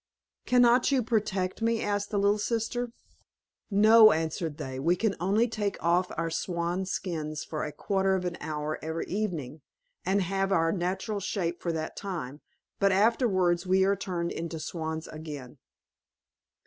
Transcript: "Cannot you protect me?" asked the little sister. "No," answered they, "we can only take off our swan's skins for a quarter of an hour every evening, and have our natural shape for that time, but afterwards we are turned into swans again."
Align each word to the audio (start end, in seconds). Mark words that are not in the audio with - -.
"Cannot 0.47 0.91
you 0.91 1.03
protect 1.03 1.61
me?" 1.61 1.83
asked 1.83 2.09
the 2.09 2.17
little 2.17 2.39
sister. 2.39 2.91
"No," 3.69 4.11
answered 4.11 4.57
they, 4.57 4.79
"we 4.79 4.95
can 4.95 5.15
only 5.19 5.47
take 5.47 5.77
off 5.79 6.11
our 6.17 6.31
swan's 6.31 6.89
skins 6.89 7.43
for 7.43 7.63
a 7.63 7.71
quarter 7.71 8.15
of 8.15 8.25
an 8.25 8.35
hour 8.41 8.79
every 8.81 9.05
evening, 9.05 9.61
and 10.03 10.23
have 10.23 10.51
our 10.51 10.71
natural 10.71 11.19
shape 11.19 11.61
for 11.61 11.71
that 11.73 11.95
time, 11.95 12.41
but 12.79 12.91
afterwards 12.91 13.67
we 13.67 13.83
are 13.83 13.95
turned 13.95 14.31
into 14.31 14.59
swans 14.59 15.07
again." 15.07 15.59